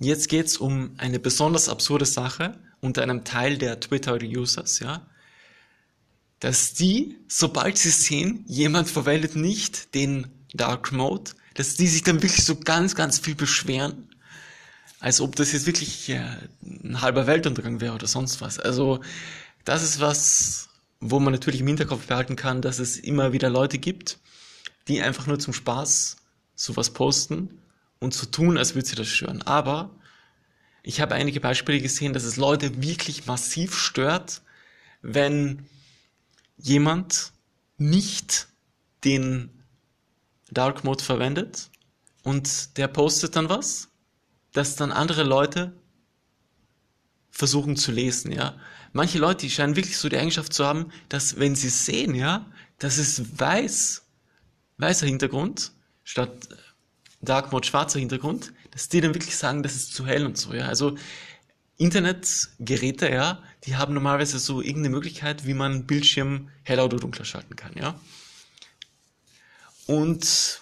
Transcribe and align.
Jetzt 0.00 0.30
geht's 0.30 0.56
um 0.56 0.94
eine 0.96 1.20
besonders 1.20 1.68
absurde 1.68 2.06
Sache 2.06 2.58
unter 2.80 3.02
einem 3.02 3.22
Teil 3.22 3.58
der 3.58 3.78
Twitter-Users, 3.78 4.80
ja. 4.80 5.06
Dass 6.40 6.72
die, 6.72 7.18
sobald 7.28 7.76
sie 7.76 7.90
sehen, 7.90 8.42
jemand 8.48 8.88
verwendet 8.88 9.36
nicht 9.36 9.94
den 9.94 10.28
Dark 10.54 10.90
Mode, 10.90 11.32
dass 11.52 11.76
die 11.76 11.86
sich 11.86 12.02
dann 12.02 12.22
wirklich 12.22 12.46
so 12.46 12.56
ganz, 12.56 12.94
ganz 12.94 13.18
viel 13.18 13.34
beschweren, 13.34 14.08
als 15.00 15.20
ob 15.20 15.36
das 15.36 15.52
jetzt 15.52 15.66
wirklich 15.66 16.08
äh, 16.08 16.24
ein 16.62 17.02
halber 17.02 17.26
Weltuntergang 17.26 17.82
wäre 17.82 17.94
oder 17.94 18.06
sonst 18.06 18.40
was. 18.40 18.58
Also 18.58 19.00
das 19.66 19.82
ist 19.82 20.00
was, 20.00 20.70
wo 21.00 21.20
man 21.20 21.34
natürlich 21.34 21.60
im 21.60 21.66
Hinterkopf 21.66 22.06
behalten 22.06 22.36
kann, 22.36 22.62
dass 22.62 22.78
es 22.78 22.96
immer 22.96 23.34
wieder 23.34 23.50
Leute 23.50 23.76
gibt, 23.76 24.18
die 24.88 25.02
einfach 25.02 25.26
nur 25.26 25.38
zum 25.38 25.52
Spaß 25.52 26.16
sowas 26.56 26.90
posten 26.90 27.60
und 28.00 28.14
so 28.14 28.26
tun, 28.26 28.58
als 28.58 28.74
würde 28.74 28.88
sie 28.88 28.96
das 28.96 29.08
stören. 29.08 29.42
Aber 29.42 29.90
ich 30.82 31.00
habe 31.00 31.14
einige 31.14 31.40
Beispiele 31.40 31.80
gesehen, 31.80 32.12
dass 32.12 32.24
es 32.24 32.36
Leute 32.36 32.82
wirklich 32.82 33.26
massiv 33.26 33.78
stört, 33.78 34.42
wenn 35.02 35.66
jemand 36.56 37.32
nicht 37.76 38.48
den 39.04 39.50
Dark 40.50 40.84
Mode 40.84 41.04
verwendet 41.04 41.70
und 42.22 42.76
der 42.76 42.88
postet 42.88 43.36
dann 43.36 43.48
was, 43.48 43.88
das 44.52 44.76
dann 44.76 44.92
andere 44.92 45.22
Leute 45.22 45.72
versuchen 47.30 47.76
zu 47.76 47.92
lesen, 47.92 48.32
ja. 48.32 48.58
Manche 48.92 49.18
Leute, 49.18 49.46
die 49.46 49.50
scheinen 49.50 49.76
wirklich 49.76 49.96
so 49.96 50.08
die 50.08 50.18
Eigenschaft 50.18 50.52
zu 50.52 50.66
haben, 50.66 50.90
dass 51.08 51.38
wenn 51.38 51.54
sie 51.54 51.68
sehen, 51.68 52.14
ja, 52.14 52.44
dass 52.78 52.98
es 52.98 53.38
weiß, 53.38 54.02
weißer 54.78 55.06
Hintergrund 55.06 55.72
statt 56.02 56.48
Dark 57.22 57.52
Mode 57.52 57.66
schwarzer 57.66 57.98
Hintergrund, 57.98 58.52
dass 58.70 58.88
die 58.88 59.00
dann 59.00 59.14
wirklich 59.14 59.36
sagen, 59.36 59.62
das 59.62 59.74
ist 59.74 59.94
zu 59.94 60.06
hell 60.06 60.24
und 60.24 60.38
so, 60.38 60.54
ja. 60.54 60.66
Also 60.66 60.96
Internetgeräte, 61.76 63.10
ja, 63.10 63.42
die 63.64 63.76
haben 63.76 63.94
normalerweise 63.94 64.38
so 64.38 64.60
irgendeine 64.60 64.90
Möglichkeit, 64.90 65.46
wie 65.46 65.54
man 65.54 65.86
Bildschirm 65.86 66.50
heller 66.62 66.84
oder 66.84 66.98
dunkler 66.98 67.24
schalten 67.24 67.56
kann, 67.56 67.72
ja. 67.74 67.98
Und 69.86 70.60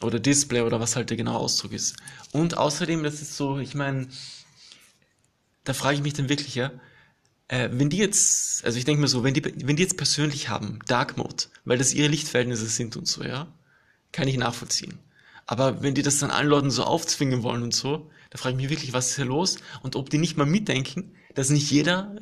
oder 0.00 0.18
Display 0.18 0.62
oder 0.62 0.80
was 0.80 0.96
halt 0.96 1.10
der 1.10 1.16
genaue 1.16 1.38
Ausdruck 1.38 1.72
ist. 1.72 1.96
Und 2.32 2.56
außerdem, 2.56 3.02
das 3.02 3.22
ist 3.22 3.36
so, 3.36 3.58
ich 3.58 3.74
meine, 3.74 4.08
da 5.64 5.74
frage 5.74 5.96
ich 5.96 6.02
mich 6.02 6.14
dann 6.14 6.28
wirklich, 6.28 6.54
ja, 6.54 6.72
äh, 7.48 7.68
wenn 7.72 7.90
die 7.90 7.98
jetzt, 7.98 8.64
also 8.64 8.78
ich 8.78 8.84
denke 8.84 9.00
mir 9.00 9.08
so, 9.08 9.22
wenn 9.24 9.34
die, 9.34 9.44
wenn 9.44 9.76
die 9.76 9.82
jetzt 9.82 9.96
persönlich 9.96 10.48
haben, 10.48 10.80
Dark 10.86 11.16
Mode, 11.16 11.44
weil 11.64 11.78
das 11.78 11.94
ihre 11.94 12.08
Lichtverhältnisse 12.08 12.66
sind 12.66 12.96
und 12.96 13.06
so, 13.06 13.22
ja, 13.22 13.46
kann 14.10 14.28
ich 14.28 14.36
nachvollziehen. 14.36 14.98
Aber 15.46 15.82
wenn 15.82 15.94
die 15.94 16.02
das 16.02 16.18
dann 16.18 16.30
allen 16.30 16.48
Leuten 16.48 16.70
so 16.70 16.84
aufzwingen 16.84 17.42
wollen 17.42 17.62
und 17.62 17.74
so, 17.74 18.10
da 18.30 18.38
frage 18.38 18.56
ich 18.56 18.62
mich 18.62 18.70
wirklich, 18.70 18.92
was 18.92 19.10
ist 19.10 19.16
hier 19.16 19.24
los? 19.24 19.56
Und 19.82 19.96
ob 19.96 20.08
die 20.08 20.18
nicht 20.18 20.36
mal 20.36 20.46
mitdenken, 20.46 21.14
dass 21.34 21.50
nicht 21.50 21.70
jeder 21.70 22.16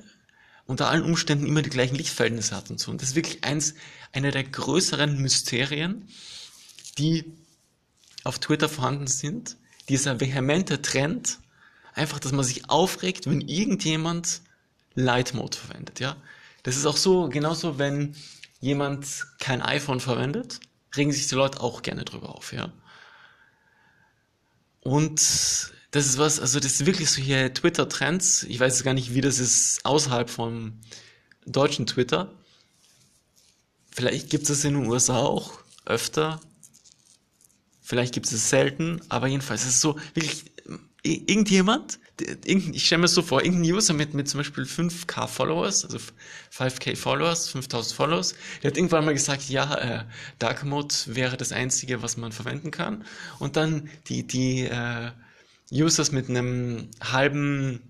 unter 0.67 0.89
allen 0.89 1.03
Umständen 1.03 1.47
immer 1.47 1.63
die 1.63 1.71
gleichen 1.71 1.97
Lichtverhältnisse 1.97 2.57
hat 2.57 2.71
und 2.71 2.79
so. 2.79 2.91
Und 2.91 3.03
das 3.03 3.11
ist 3.11 3.15
wirklich 3.17 3.45
eins, 3.45 3.75
einer 4.13 4.31
der 4.31 4.45
größeren 4.45 5.21
Mysterien, 5.21 6.09
die 6.99 7.25
auf 8.25 8.39
Twitter 8.39 8.69
vorhanden 8.69 9.07
sind. 9.07 9.57
Dieser 9.89 10.21
vehemente 10.21 10.81
Trend, 10.83 11.39
einfach, 11.95 12.21
dass 12.21 12.33
man 12.33 12.45
sich 12.45 12.71
aufregt, 12.71 13.27
wenn 13.27 13.41
irgendjemand 13.41 14.43
Light 14.95 15.35
Mode 15.35 15.57
verwendet, 15.57 16.01
ja. 16.01 16.17
Das 16.63 16.77
ist 16.77 16.87
auch 16.87 16.97
so, 16.97 17.29
genauso, 17.29 17.79
wenn 17.79 18.15
jemand 18.61 19.07
kein 19.39 19.63
iPhone 19.63 20.01
verwendet, 20.01 20.61
regen 20.97 21.13
sich 21.13 21.27
die 21.29 21.35
Leute 21.35 21.61
auch 21.61 21.83
gerne 21.83 22.05
drüber 22.05 22.35
auf, 22.35 22.53
ja. 22.53 22.73
Und 24.81 25.21
das 25.91 26.07
ist 26.07 26.19
was, 26.19 26.41
also 26.41 26.61
das 26.61 26.73
ist 26.73 26.87
wirklich 26.87 27.11
so 27.11 27.21
hier 27.21 27.53
Twitter-Trends. 27.53 28.45
Ich 28.45 28.61
weiß 28.61 28.83
gar 28.85 28.95
nicht, 28.95 29.15
wie 29.15 29.21
das 29.21 29.39
ist 29.39 29.85
außerhalb 29.85 30.31
vom 30.31 30.81
deutschen 31.47 31.87
Twitter. 31.87 32.33
Vielleicht 33.91 34.31
gibt 34.31 34.45
es 34.45 34.49
das 34.49 34.65
in 34.65 34.75
den 34.75 34.87
USA 34.87 35.19
auch 35.19 35.59
öfter. 35.85 36.41
Vielleicht 37.83 38.15
gibt 38.15 38.27
es 38.27 38.33
es 38.33 38.49
selten, 38.49 39.01
aber 39.09 39.27
jedenfalls 39.27 39.63
ist 39.63 39.75
es 39.75 39.81
so, 39.81 39.99
wirklich, 40.15 40.45
irgendjemand, 41.03 41.99
ich 42.45 42.87
stelle 42.87 43.03
mir 43.03 43.09
so 43.09 43.23
vor, 43.23 43.43
irgendein 43.43 43.73
User 43.73 43.95
mit, 43.95 44.15
mit 44.15 44.29
zum 44.29 44.39
Beispiel 44.39 44.65
5k 44.65 45.27
Followers, 45.27 45.85
also 45.85 45.99
5k 46.53 46.97
Followers, 46.97 47.49
5000 47.49 47.97
Followers, 47.97 48.35
der 48.63 48.71
hat 48.71 48.77
irgendwann 48.77 49.05
mal 49.05 49.15
gesagt, 49.15 49.49
ja, 49.49 49.75
äh, 49.75 50.05
Dark 50.39 50.65
Mode 50.65 50.95
wäre 51.07 51.37
das 51.37 51.53
einzige, 51.53 52.03
was 52.03 52.17
man 52.17 52.33
verwenden 52.33 52.71
kann. 52.71 53.05
Und 53.39 53.57
dann 53.57 53.89
die, 54.09 54.27
die 54.27 54.63
äh, 54.63 55.11
Users 55.73 56.13
mit 56.13 56.29
einem 56.29 56.89
halben 57.01 57.81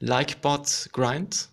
Like-Bot-Grind, 0.00 1.48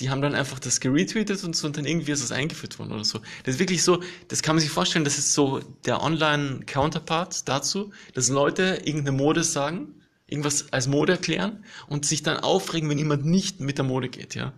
die 0.00 0.08
haben 0.10 0.22
dann 0.22 0.34
einfach 0.34 0.58
das 0.58 0.80
geretweetet 0.80 1.44
und 1.44 1.54
so 1.54 1.66
und 1.66 1.76
dann 1.76 1.84
irgendwie 1.84 2.12
ist 2.12 2.22
es 2.22 2.32
eingeführt 2.32 2.78
worden 2.78 2.92
oder 2.92 3.04
so. 3.04 3.20
Das 3.44 3.56
ist 3.56 3.58
wirklich 3.58 3.84
so, 3.84 4.02
das 4.28 4.42
kann 4.42 4.56
man 4.56 4.60
sich 4.60 4.70
vorstellen, 4.70 5.04
das 5.04 5.18
ist 5.18 5.34
so 5.34 5.60
der 5.84 6.02
Online-Counterpart 6.02 7.48
dazu, 7.48 7.92
dass 8.14 8.30
Leute 8.30 8.80
irgendeine 8.84 9.16
Mode 9.16 9.44
sagen, 9.44 9.99
irgendwas 10.30 10.72
als 10.72 10.86
Mode 10.86 11.12
erklären 11.12 11.64
und 11.88 12.06
sich 12.06 12.22
dann 12.22 12.38
aufregen, 12.38 12.88
wenn 12.88 12.98
jemand 12.98 13.26
nicht 13.26 13.60
mit 13.60 13.78
der 13.78 13.84
Mode 13.84 14.08
geht, 14.08 14.34
ja. 14.34 14.52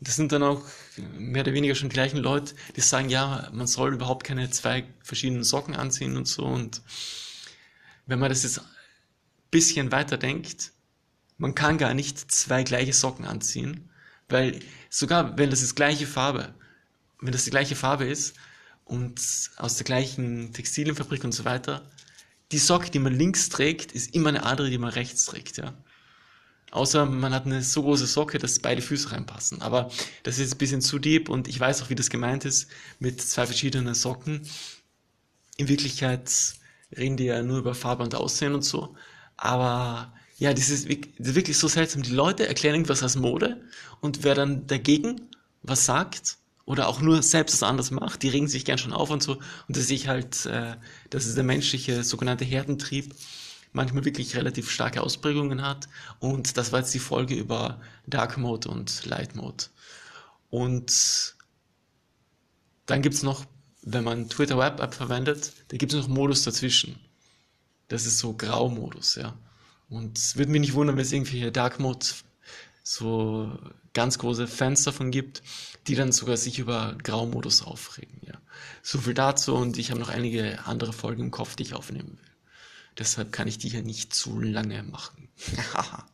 Das 0.00 0.16
sind 0.16 0.32
dann 0.32 0.42
auch 0.42 0.62
mehr 1.16 1.42
oder 1.42 1.52
weniger 1.52 1.76
schon 1.76 1.88
die 1.88 1.94
gleichen 1.94 2.18
Leute, 2.18 2.54
die 2.74 2.80
sagen, 2.80 3.08
ja, 3.08 3.48
man 3.52 3.68
soll 3.68 3.94
überhaupt 3.94 4.24
keine 4.24 4.50
zwei 4.50 4.84
verschiedenen 5.00 5.44
Socken 5.44 5.76
anziehen 5.76 6.16
und 6.16 6.26
so 6.26 6.44
und 6.44 6.82
wenn 8.06 8.18
man 8.18 8.28
das 8.28 8.42
jetzt 8.42 8.60
bisschen 9.52 9.92
weiter 9.92 10.18
denkt, 10.18 10.72
man 11.38 11.54
kann 11.54 11.78
gar 11.78 11.94
nicht 11.94 12.32
zwei 12.32 12.64
gleiche 12.64 12.92
Socken 12.92 13.26
anziehen, 13.26 13.90
weil 14.28 14.58
sogar 14.90 15.38
wenn 15.38 15.50
das 15.50 15.60
das 15.60 15.74
gleiche 15.74 16.06
Farbe, 16.06 16.54
wenn 17.20 17.32
das 17.32 17.44
die 17.44 17.50
gleiche 17.50 17.76
Farbe 17.76 18.06
ist 18.06 18.34
und 18.84 19.20
aus 19.56 19.76
der 19.76 19.84
gleichen 19.84 20.52
Textilienfabrik 20.52 21.22
und 21.22 21.32
so 21.32 21.44
weiter, 21.44 21.88
die 22.52 22.58
Socke, 22.58 22.90
die 22.90 22.98
man 22.98 23.14
links 23.14 23.48
trägt, 23.48 23.92
ist 23.92 24.14
immer 24.14 24.28
eine 24.28 24.44
andere, 24.44 24.70
die 24.70 24.78
man 24.78 24.90
rechts 24.90 25.24
trägt, 25.24 25.56
ja. 25.56 25.74
Außer 26.70 27.04
man 27.04 27.34
hat 27.34 27.44
eine 27.44 27.62
so 27.62 27.82
große 27.82 28.06
Socke, 28.06 28.38
dass 28.38 28.58
beide 28.60 28.80
Füße 28.80 29.12
reinpassen. 29.12 29.60
Aber 29.60 29.90
das 30.22 30.38
ist 30.38 30.54
ein 30.54 30.58
bisschen 30.58 30.80
zu 30.80 30.98
deep 30.98 31.28
und 31.28 31.46
ich 31.48 31.60
weiß 31.60 31.82
auch, 31.82 31.90
wie 31.90 31.94
das 31.94 32.08
gemeint 32.08 32.46
ist 32.46 32.70
mit 32.98 33.20
zwei 33.20 33.44
verschiedenen 33.44 33.94
Socken. 33.94 34.46
In 35.58 35.68
Wirklichkeit 35.68 36.30
reden 36.96 37.18
die 37.18 37.24
ja 37.24 37.42
nur 37.42 37.58
über 37.58 37.74
Farbe 37.74 38.02
und 38.02 38.14
Aussehen 38.14 38.54
und 38.54 38.62
so. 38.62 38.96
Aber 39.36 40.14
ja, 40.38 40.54
das 40.54 40.70
ist, 40.70 40.88
wirklich 40.88 41.58
so 41.58 41.68
seltsam. 41.68 42.02
Die 42.02 42.10
Leute 42.10 42.48
erklären 42.48 42.76
irgendwas 42.76 43.02
als 43.02 43.16
Mode 43.16 43.60
und 44.00 44.24
wer 44.24 44.34
dann 44.34 44.66
dagegen 44.66 45.20
was 45.62 45.84
sagt 45.84 46.38
oder 46.64 46.88
auch 46.88 47.00
nur 47.00 47.22
selbst 47.22 47.54
was 47.54 47.68
anderes 47.68 47.90
macht, 47.90 48.22
die 48.22 48.28
regen 48.28 48.48
sich 48.48 48.64
gern 48.64 48.78
schon 48.78 48.92
auf 48.92 49.10
und 49.10 49.22
so. 49.22 49.34
Und 49.34 49.76
das 49.76 49.86
sehe 49.86 49.96
ich 49.96 50.08
halt, 50.08 50.46
äh, 50.46 50.76
dass 51.10 51.26
es 51.26 51.34
der 51.34 51.44
menschliche 51.44 52.04
sogenannte 52.04 52.44
Herdentrieb 52.44 53.14
manchmal 53.72 54.04
wirklich 54.04 54.36
relativ 54.36 54.70
starke 54.70 55.02
Ausprägungen 55.02 55.62
hat. 55.62 55.88
Und 56.20 56.56
das 56.56 56.72
war 56.72 56.80
jetzt 56.80 56.94
die 56.94 56.98
Folge 56.98 57.34
über 57.34 57.80
Dark 58.06 58.36
Mode 58.36 58.68
und 58.68 59.04
Light 59.06 59.34
Mode. 59.34 59.64
Und 60.50 61.34
dann 62.86 63.02
gibt's 63.02 63.22
noch, 63.22 63.46
wenn 63.82 64.04
man 64.04 64.28
Twitter 64.28 64.58
Web 64.58 64.80
App 64.80 64.94
verwendet, 64.94 65.52
da 65.68 65.76
gibt's 65.76 65.94
noch 65.94 66.08
Modus 66.08 66.42
dazwischen. 66.42 66.98
Das 67.88 68.06
ist 68.06 68.18
so 68.18 68.34
Graumodus, 68.34 69.16
ja. 69.16 69.34
Und 69.88 70.16
es 70.16 70.36
würde 70.36 70.52
mich 70.52 70.60
nicht 70.60 70.74
wundern, 70.74 70.96
wenn 70.96 71.02
es 71.02 71.12
irgendwelche 71.12 71.52
Dark 71.52 71.78
Mode 71.80 72.06
so 72.82 73.50
ganz 73.92 74.18
große 74.18 74.48
Fans 74.48 74.82
davon 74.84 75.10
gibt, 75.10 75.42
die 75.86 75.94
dann 75.94 76.12
sogar 76.12 76.36
sich 76.36 76.58
über 76.58 76.96
Graumodus 77.02 77.62
aufregen, 77.62 78.20
ja. 78.26 78.34
So 78.82 78.98
viel 78.98 79.14
dazu 79.14 79.54
und 79.54 79.78
ich 79.78 79.90
habe 79.90 80.00
noch 80.00 80.08
einige 80.08 80.64
andere 80.66 80.92
Folgen 80.92 81.22
im 81.22 81.30
Kopf, 81.30 81.56
die 81.56 81.64
ich 81.64 81.74
aufnehmen 81.74 82.18
will. 82.18 82.30
Deshalb 82.98 83.32
kann 83.32 83.48
ich 83.48 83.58
die 83.58 83.68
hier 83.68 83.82
nicht 83.82 84.14
zu 84.14 84.40
lange 84.40 84.82
machen. 84.82 85.28